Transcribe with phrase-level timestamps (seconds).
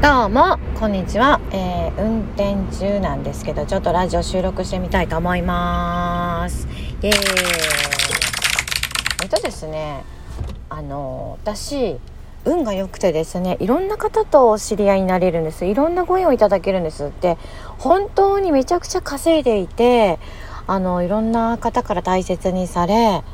[0.00, 6.68] どうもこんにちは、えー、運転中なんですけどちょっとラジオ収録してみたいと思います。
[7.02, 7.18] イエーイ。
[9.24, 10.04] えっとですね
[10.68, 11.98] あの私
[12.44, 15.66] 運が良くてですねいろんな方とお知り合いになれるんです。
[15.66, 17.36] いろんなご縁をいただけるんですって。
[17.78, 20.20] 本当にめちゃくちゃ稼いでいて
[20.68, 23.24] あのいろんな方から大切にされ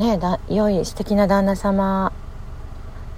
[0.00, 2.12] ねだ良い素敵な旦那様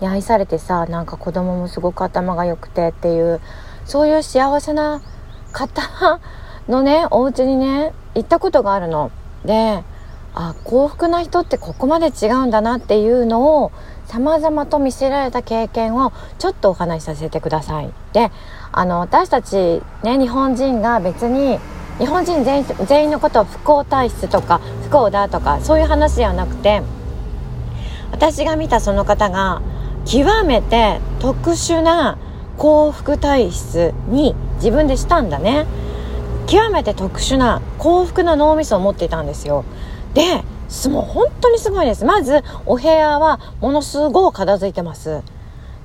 [0.01, 3.41] に愛されてさなんか子供もすごく頭が良くてっていう
[3.85, 5.01] そういう幸せな
[5.53, 6.21] 方
[6.69, 9.11] のねお家にね行ったことがあるの。
[9.45, 9.83] で
[10.35, 13.73] あ幸福な人ってここまで違うんだなっていうのを
[14.07, 17.91] 様々と見せられた経験をちょっとお話しさせてください。
[18.13, 18.31] で
[18.73, 21.59] あの私たちね日本人が別に
[21.99, 26.83] 日本人全員全員のことを不幸体質とか不幸だとかそういう話ではなくて
[28.13, 29.63] 私が見たその方が
[30.07, 32.17] 極めて特殊な
[32.57, 35.67] 幸福体質に自分でしたんだね。
[36.47, 39.65] 極めて特殊な幸福な脳みそを持っていたんですよ。
[40.15, 40.43] で
[40.89, 42.05] もう本当にすごいです。
[42.05, 45.23] まずお部屋はものすごい片付いてます。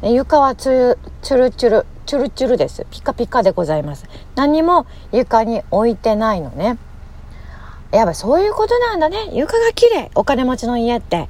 [0.04, 2.86] 床はチュルチュルチュルチュルチュルです。
[2.92, 4.06] ピカピカでございます。
[4.36, 6.78] 何も床に置いてないのね。
[7.92, 9.30] やっぱそういうことなんだね。
[9.34, 10.12] 床が綺麗。
[10.16, 11.28] お金持ちの家って。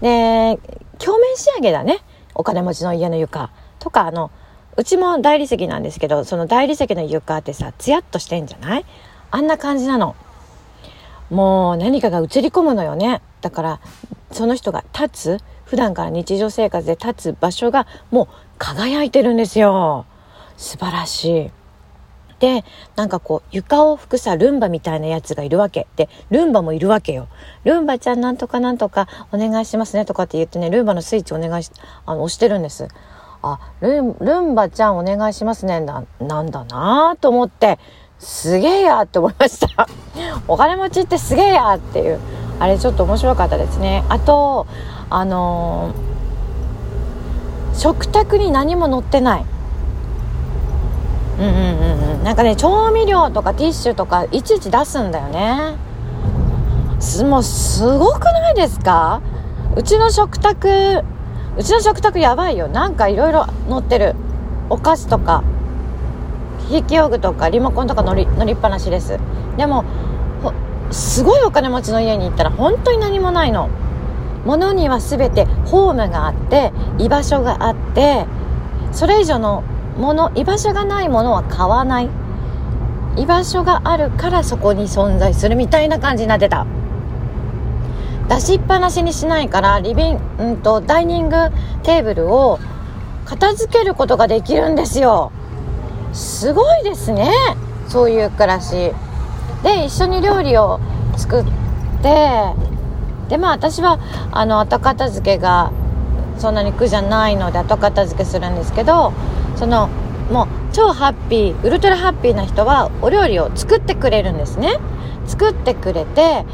[0.00, 0.58] で
[0.98, 1.98] 鏡面仕上げだね。
[2.38, 4.30] お金持ちの家の床とかあの
[4.76, 8.86] うちも大理石なんですけどその大理石の床ってさツヤっとしてんじゃない？
[9.30, 10.16] あんな感じなの。
[11.30, 13.20] もう何かが映り込むのよね。
[13.42, 13.80] だから
[14.32, 20.06] その人が立つ普段から日常生活で立つ場所がもう輝いてるんですよ。
[20.56, 21.50] 素晴らしい。
[22.38, 25.86] でなんかこう床を拭くさルンバみたいなやつがいるわけ。
[25.96, 27.28] でルンバもいるわけよ。
[27.64, 31.70] ルンバちゃんなんとかなんとかお願いしますねとかって言ってねルンバのスイッチお願いし
[32.06, 32.88] あの押してるんです。
[33.42, 35.80] あルンルンバちゃんお願いしますね。
[35.80, 37.78] ななんだなと思って
[38.18, 39.88] すげえやって思いました。
[40.46, 42.20] お金持ちってすげえやっていう。
[42.60, 44.04] あれちょっと面白かったですね。
[44.08, 44.66] あと
[45.10, 49.44] あのー、食卓に何も載ってない。
[51.38, 52.24] うんうんうんうん。
[52.24, 55.76] なんかね調味料とかティッシュとかいちいち出すんだよね。
[57.24, 59.22] もうすごくないですか？
[59.76, 61.04] うちの食卓
[61.56, 62.68] うちの食卓やばいよ。
[62.68, 64.14] なんかいろいろ載ってる。
[64.70, 65.42] お菓子とか
[66.66, 69.18] 筆記用具とかリモコンとか乗り乗りっぱなしです。
[69.56, 69.84] でも
[70.90, 73.70] すごいお金持ちの家に行ったら本当に何もないの。
[74.44, 78.26] 物には全てホームがあって居場所があって
[78.92, 79.64] それ以上の
[79.98, 82.08] もの居場所がないものは買わない。
[83.16, 86.66] 居場所があるからそこに存在するみたいな感じになってた。
[88.28, 91.36] 出しっぱなしにしないからリビン、うんと、ダイニング
[91.82, 92.58] テーブルを
[93.24, 95.32] 片付けることができるんですよ。
[96.12, 97.32] すごいですね。
[97.88, 98.92] そういう暮らし。
[99.62, 100.78] で一緒に料理を
[101.16, 101.44] 作っ
[102.02, 102.54] て
[103.28, 103.98] でまあ私は
[104.30, 105.72] あの後片付けが
[106.38, 109.12] そんなに苦じゃないので後片付けするんですけど
[109.58, 109.88] その
[110.30, 114.78] もう超ハッピーウルトラハッピーな人はお料理を作ってくれるんですね。
[115.26, 116.44] 作ってくれて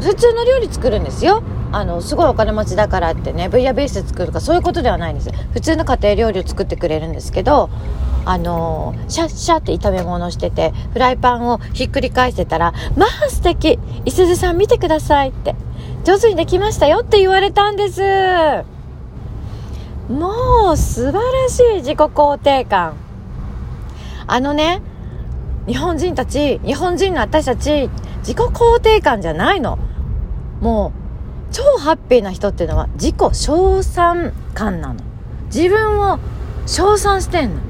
[0.00, 1.42] 普通の料理作るんですよ。
[1.72, 5.30] あのすごいお金持ちだからってねブイヤベース作るとかそういうことではないんです。
[5.52, 7.70] 普通の家庭料理を作ってくれるんですけど
[8.24, 15.56] あのシャッシャって炒め物しててフライパンをひっくり返してたら「まあ素敵いすずさん見てください」って
[16.04, 18.71] 「上手にできましたよ」って言われたんです。
[20.08, 22.94] もう素晴らしい自己肯定感。
[24.26, 24.80] あのね
[25.66, 29.78] 日本人たち日本人の私たち自己肯定感じゃないの。
[30.60, 30.92] も
[31.50, 35.00] う超ハッピーな人っていうのは自己称賛感なの。
[35.46, 36.18] 自分を
[36.66, 37.60] 称賛してんの。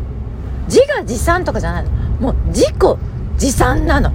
[0.66, 1.90] 自画自賛とかじゃないの。
[2.20, 2.76] もう自己
[3.34, 4.12] 自賛なの。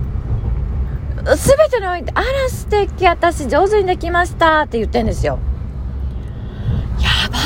[1.35, 1.35] 全
[1.69, 5.39] てにおいて「あら素敵私上手にできました」って言ってんですよ。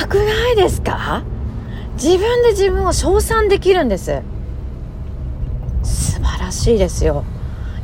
[0.08, 1.24] くないですか？
[1.94, 4.22] 自分で自分を称賛できるんです。
[5.84, 7.24] 素晴らしいですよ。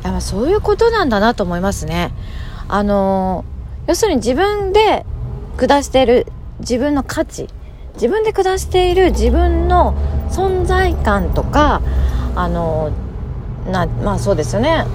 [0.02, 2.12] やっぱそういうことなんだなと思いますね。
[2.68, 3.44] あの
[3.86, 5.04] 要するに自分で
[5.56, 6.26] 下している
[6.60, 7.48] 自分の価値
[7.94, 9.94] 自分で下している自分の
[10.30, 11.82] 存在感とか
[12.36, 12.92] あの
[13.70, 14.86] なまあそうですよね。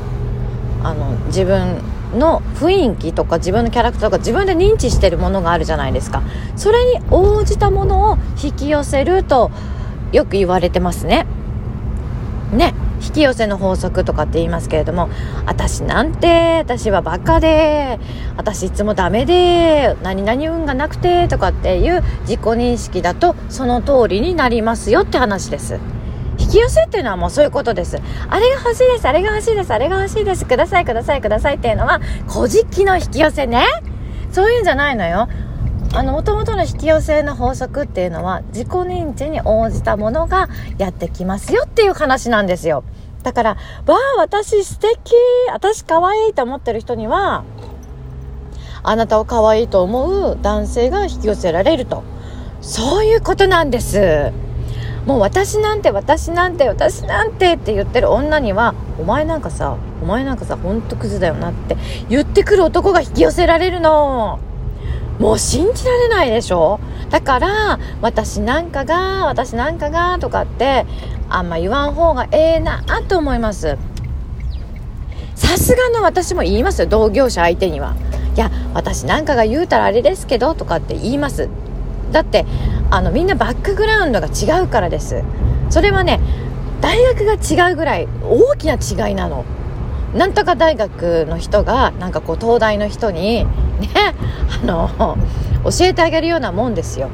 [0.83, 1.81] あの自分
[2.13, 6.23] の雰囲気とか自分のキャラクターとか自分で認知してるものがあるじゃないですか。
[6.55, 9.51] それに応じたものを引き寄せると
[10.11, 11.25] よく言われてますね。
[12.51, 12.73] ね。
[13.05, 15.09] 引き寄せの法則とかって言いますけれども、
[15.45, 17.99] 私なんて、私はバカで、
[18.37, 25.79] 私いつもダメで、何々運がなくて、とかっていう自己認識だと、その通りになりますよって話です。
[26.43, 27.97] 引き寄せっていうのはもうそういうことです。
[28.29, 33.65] あれが欲しいです、あれが欲しいです、あれが欲しいです、ください、ください、くださいっていうのは、古事記の引き寄せね。
[34.31, 35.29] そういうんじゃないのよ。
[35.93, 42.83] あの、元々の引き寄せの法則っていうのは、自己認知に応じたものがやってきますよっていう話なんですよ。
[43.23, 43.57] だから、わ
[44.17, 45.13] あ、私素敵
[45.53, 47.43] 私可愛いと思ってる人には、
[48.81, 52.03] あなたを可愛いと思う男性が引き寄せられると。
[52.59, 54.31] そういうことなんです。
[55.05, 61.75] もう私なんて私なんて私なんてって言ってる女には、お前なんかさ、お前なんかさ、ほんとクズだよなって
[62.09, 64.39] 言ってくる男が引き寄せられるの。
[65.19, 66.79] もう信じられないでしょ。
[67.09, 70.85] だから私なんかが私なんかがとかって
[71.29, 73.77] あんま言わん方がええなと思います。
[75.35, 77.95] さすがの私も言いますよ同業者相手には。
[78.35, 81.49] いや私なんかが言うたらあれですけどとかって言います。
[82.11, 82.45] だって
[82.93, 85.23] あのみんなバックグラウンドが違うからです。
[85.71, 86.19] それはね
[86.79, 89.45] 大学が違うぐらい大きな違いなの。
[90.13, 93.49] なんとか大学の人がなんかこう東大の人にね
[94.61, 95.17] あの
[95.63, 97.09] 教えてあげるようなもんですよ。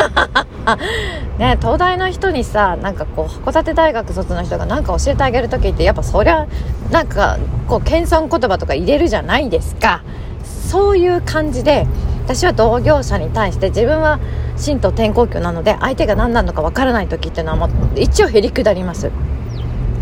[1.38, 6.46] ね東大の人にさなんかこう函館大学卒の人が何か教えてあげる時ってやっぱそりゃ
[6.90, 10.02] なんかこう謙遜言葉とか入れるじゃないですか。
[10.44, 11.86] そういう感じで
[12.30, 14.20] 私は同業者に対して自分は
[14.56, 19.10] 神道転校教なので相手が何なのかわからない時っていうのはもう一応へりくだります。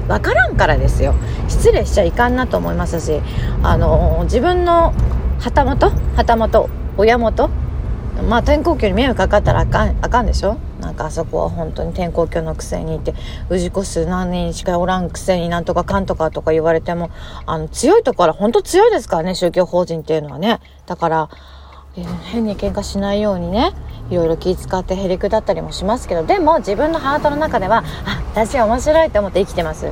[0.09, 1.15] 分からんからですよ。
[1.49, 3.23] 失礼しちゃいかんなと思いますし
[3.63, 4.93] あの自分の
[5.39, 5.89] 旗本？
[6.17, 6.69] 旗本？
[6.99, 7.49] 親元？
[8.29, 10.59] まあ転校教に迷惑かかったらあかんあかんでしょ？
[10.83, 13.15] なんかあそこは本当に転校教のくせにいて
[13.49, 17.11] 氏子数何人しかおらんくせになんとかかんとかとか言われても
[17.47, 20.61] あの強いところは本当強いですからね宗教法人っていうのはね。
[20.85, 21.31] だから
[22.05, 23.73] 変に喧嘩しないようにね
[24.11, 29.91] いろいろ気使ってへりくだったりもしますけどでも自分のハートの中ではあ私は面白いと思って生きてます。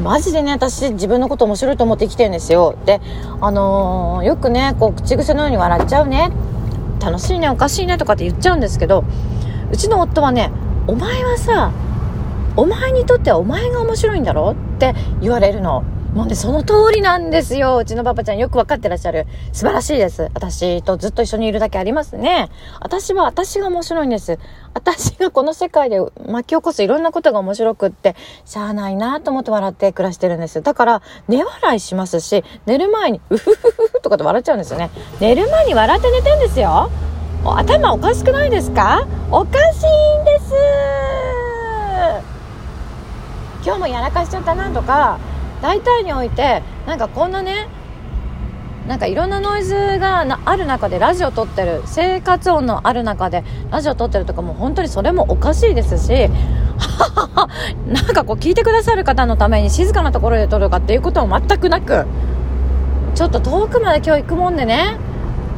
[0.00, 2.76] マジでね私自分のこと面白いと思って生きてるんですよ。
[2.84, 3.00] で
[3.40, 6.30] あのー、よくねこう口癖のように笑っちゃうね。
[7.00, 9.04] 楽しいねおかしいねとかって言っちゃうんですけど
[9.70, 10.50] うちの夫はね
[10.86, 11.72] お前はさ
[12.56, 15.84] お前にとってはお前が面白いんだろって言われるの。
[16.16, 17.76] もうね、その通りなんですよ。
[17.76, 19.26] うちのパパちゃんよくわかってらっしゃる。
[19.52, 20.30] 素晴らしいです。
[20.32, 22.48] 私とずっと一緒にいるだけありますね。
[22.80, 24.38] 私は私が面白いんです。
[24.72, 28.16] 私がこの世界で巻き起こすいろんなことが面白くって、
[28.46, 30.62] しゃあないなと思って笑って暮らしてるんです。
[30.62, 34.88] だから、寝笑いしますし、寝る前に、うふふふとかって笑っちゃうんですよね。
[35.20, 36.90] 寝る前に笑って寝てんですよ。
[37.44, 39.06] 頭おかしくないですか？
[39.30, 40.54] おかしいんです
[43.62, 45.18] 今日もやらかしちゃったなとか
[45.62, 47.68] 大体においてなんかこんなね
[48.86, 56.30] なんかいろんなノイズがある中でラジオ撮ってる生活音のある中でラジオ撮ってるとかも本当にそれもおかしいですし
[57.88, 62.06] なんかこう聞いてくださる方のために静かなところで撮るかっていうことは全くなく
[63.16, 64.98] ちょっと遠くまで今日行くもんでね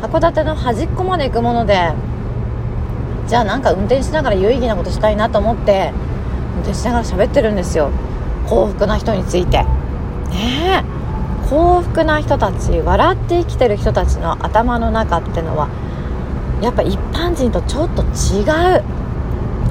[0.01, 1.93] 函館の端っこまで行くもので
[3.27, 5.93] じゃあなんか運転しながら有意義なことしたいなと思って
[6.55, 7.91] 運転しながら喋ってるんですよ
[8.47, 9.67] 幸福な人について。
[10.31, 10.85] ね
[11.49, 15.69] 幸福な人たち笑って生きてる人たちの頭の中ってのは
[16.61, 18.43] やっぱ一般人とちょっと違
[18.79, 18.85] う。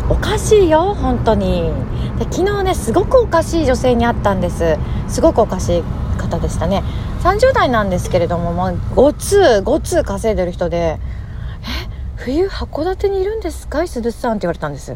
[0.09, 1.71] おかしいよ本当に。
[2.17, 4.77] で昨日ねすごくおかしい女性に会ったんです。
[5.07, 5.83] すごくおかしい
[6.17, 6.83] 方でしたね。
[7.23, 10.77] 30代なんですけれども、まあ、ごつごつ稼いでる人で
[11.61, 11.67] 「え
[12.15, 13.83] 冬函館にいるんですか？
[13.83, 14.95] 石さん」って言われたんです。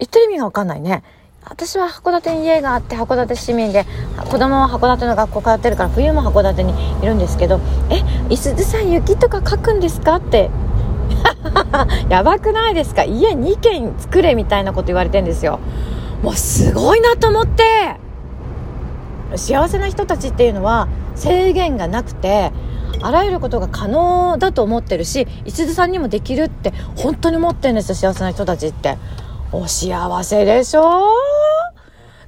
[0.00, 1.04] 言ってる意味が分かんないね。
[1.50, 3.84] 私は函館に家があって函館市民で
[4.30, 8.02] 子供は函館の学校通ってるから冬も函館にいるんですけど「え
[8.32, 10.50] いすずさん雪とか書くんですか?」って。
[12.10, 13.02] やばくないですか？
[13.02, 15.58] 家2軒作れみたいなこと言われてんですよ。
[16.22, 17.64] もうすごいなと思って。
[19.36, 22.50] 幸せな人たちっていうのは制限がなくて
[23.02, 28.96] あらゆることが可能だと思ってるし石津さんにもできるって本当に思ってるんですよ幸せな人たちって。
[29.50, 31.08] お幸せでしょ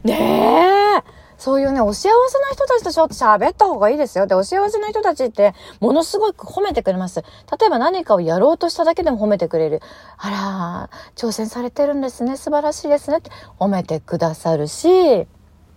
[0.04, 1.20] ねえ。
[1.40, 4.26] そういうね、お幸せな人たちとちょっと喋った方がいいですよ。
[4.26, 7.22] で、お幸せな人たちって、ものすごく褒めてくれます。
[7.58, 9.80] 例えば何かをやろうとしただけでも褒めてくれる。
[10.18, 12.36] あら、挑戦されてるんですね。
[12.36, 13.18] 素晴らしいですね。
[13.18, 15.26] って褒めてくださるし、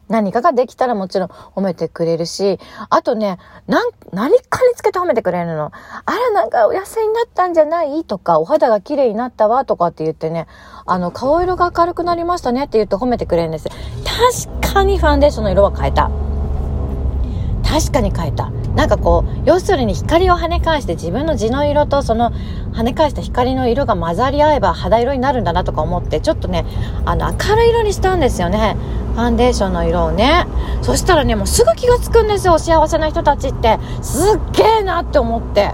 [0.09, 5.71] 何かができたらもちろん褒めてくれるし、あとね、なん、何かにつけて褒めてくれるの？
[6.05, 8.03] あら、なんかお痩せになったんじゃない？
[8.03, 10.47] とか、お肌が綺麗になったわとかって言ってね、
[10.85, 13.65] あの、顔色が明るくなりましたねって言って褒めてくれるんです。
[13.65, 16.11] 確かにファンデーションの色は変えた。
[17.63, 18.51] 確かに変えた。
[18.75, 22.31] なんかこう、要するに光を跳ね返して自分の地の色とその
[22.73, 26.65] 跳ね返した光の色が混ざり合えば肌色になるんだなとか思って、ちょっとね、
[27.05, 28.75] あの明るい色にしたんですよね。
[29.13, 30.47] ファンデーションの色をね。
[30.81, 33.79] そしたらね、もうすぐ気がつくんですよ、幸せな人たちって。
[34.01, 35.73] すっげえなって思って。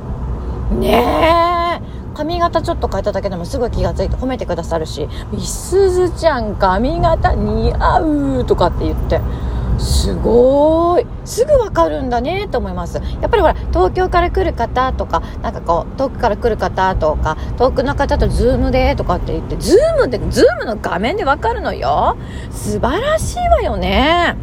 [0.72, 2.00] ねえ。
[2.14, 9.22] 髪型ちょっと変えただけでもすぐ気が付いて褒めてくださるし、みすずちゃん髪型似合うとかって言って。
[9.80, 11.06] すごい。
[11.26, 13.02] すぐ分かるんだねと思います。
[13.22, 22.18] やっぱりほら東京から来る方とかなんかこう遠くから来る方とか遠くの方とズームでとかって言ってズームでズームの画面で分かるのよ。
[22.52, 24.36] 素晴らしいわよね。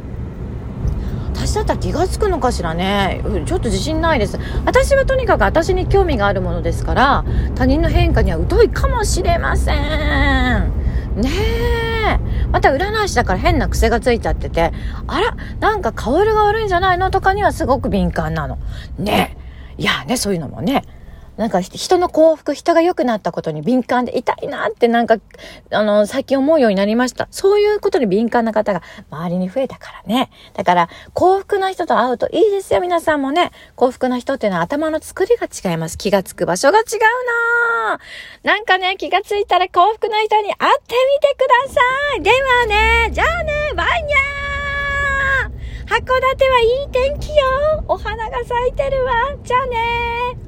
[1.34, 3.20] 私だったら気が付くのかしらね。
[3.44, 4.38] ちょっと自信ないです。
[4.64, 7.24] 私はとにかく私に興味があるものですから
[7.54, 9.76] 他人の変化には疎いかもしれません。
[9.76, 11.30] ね
[11.82, 11.85] え。
[12.56, 14.72] また占い師だから変な癖がついちゃってて、
[15.06, 18.56] あら、なんか顔色が悪いんじゃないのとかにはすごく敏感なの。
[18.98, 19.36] ね。
[19.76, 20.82] いやね、そういうのもね。
[21.36, 25.16] なんか人の幸福、人が良くなったことに敏感で痛いなってなんか、
[25.70, 27.28] あの、最近思うようになりました。
[27.30, 30.30] そういうことに敏感な方が周りに増えたからね。
[30.54, 33.50] だから、幸福な人と会うといいですよ、皆さんもね。
[33.74, 35.98] 幸福な人っていうのは頭の作りが違います。
[35.98, 36.84] 気がつく場所が違う
[37.88, 37.98] な
[38.42, 41.80] なんかね、気がついたら幸福な人に会ってみてくださ
[42.16, 42.22] い。
[42.22, 44.36] ではね、じゃあね、バイニャー
[45.86, 49.12] 函館はいい天気よお花が咲いてるわ。
[49.44, 50.45] じゃあね